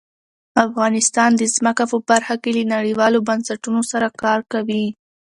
افغانستان 0.65 1.31
د 1.37 1.43
ځمکه 1.55 1.83
په 1.91 1.97
برخه 2.09 2.35
کې 2.41 2.49
له 2.57 2.63
نړیوالو 2.75 3.25
بنسټونو 3.27 3.81
سره 3.91 4.07
کار 4.23 4.39
کوي. 4.51 4.85